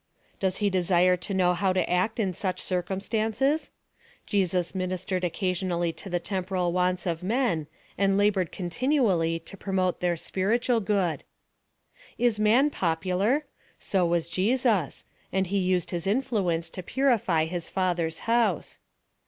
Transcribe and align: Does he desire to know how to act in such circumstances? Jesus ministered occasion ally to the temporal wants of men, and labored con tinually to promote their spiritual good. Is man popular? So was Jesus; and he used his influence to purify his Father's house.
Does 0.39 0.57
he 0.57 0.71
desire 0.71 1.15
to 1.17 1.31
know 1.35 1.53
how 1.53 1.73
to 1.73 1.87
act 1.87 2.19
in 2.19 2.33
such 2.33 2.59
circumstances? 2.59 3.69
Jesus 4.25 4.73
ministered 4.73 5.23
occasion 5.23 5.71
ally 5.71 5.91
to 5.91 6.09
the 6.09 6.19
temporal 6.19 6.73
wants 6.73 7.05
of 7.05 7.21
men, 7.21 7.67
and 7.99 8.17
labored 8.17 8.51
con 8.51 8.71
tinually 8.71 9.45
to 9.45 9.55
promote 9.57 9.99
their 9.99 10.17
spiritual 10.17 10.79
good. 10.79 11.23
Is 12.17 12.39
man 12.39 12.71
popular? 12.71 13.45
So 13.77 14.03
was 14.07 14.27
Jesus; 14.27 15.05
and 15.31 15.45
he 15.45 15.59
used 15.59 15.91
his 15.91 16.07
influence 16.07 16.71
to 16.71 16.81
purify 16.81 17.45
his 17.45 17.69
Father's 17.69 18.21
house. 18.25 18.79